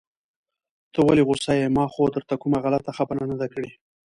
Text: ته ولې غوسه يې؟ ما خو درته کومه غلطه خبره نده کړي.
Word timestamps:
ته 0.93 0.99
ولې 1.07 1.23
غوسه 1.27 1.51
يې؟ 1.59 1.67
ما 1.75 1.85
خو 1.93 2.03
درته 2.15 2.35
کومه 2.41 2.57
غلطه 2.63 2.91
خبره 2.97 3.21
نده 3.31 3.47
کړي. 3.53 3.71